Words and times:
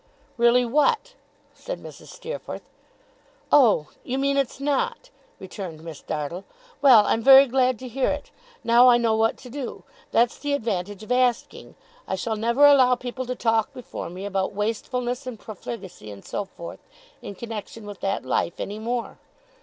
'Really 0.35 0.65
what?' 0.65 1.13
said 1.53 1.79
Mrs. 1.79 2.07
Steerforth. 2.07 2.63
'Oh! 3.51 3.89
You 4.03 4.17
mean 4.17 4.35
it's 4.35 4.59
not!' 4.59 5.11
returned 5.39 5.83
Miss 5.83 6.01
Dartle. 6.01 6.43
'Well, 6.81 7.05
I'm 7.05 7.21
very 7.21 7.45
glad 7.45 7.77
to 7.77 7.87
hear 7.87 8.09
it! 8.09 8.31
Now, 8.63 8.87
I 8.89 8.97
know 8.97 9.15
what 9.15 9.37
to 9.37 9.49
do! 9.51 9.83
That's 10.11 10.39
the 10.39 10.53
advantage 10.53 11.03
of 11.03 11.11
asking. 11.11 11.75
I 12.07 12.15
shall 12.15 12.35
never 12.35 12.65
allow 12.65 12.95
people 12.95 13.27
to 13.27 13.35
talk 13.35 13.73
before 13.75 14.09
me 14.09 14.25
about 14.25 14.53
wastefulness 14.55 15.27
and 15.27 15.39
profligacy, 15.39 16.09
and 16.09 16.25
so 16.25 16.45
forth, 16.45 16.79
in 17.21 17.35
connexion 17.35 17.85
with 17.85 17.99
that 17.99 18.25
life, 18.25 18.59
any 18.59 18.79
more. 18.79 19.19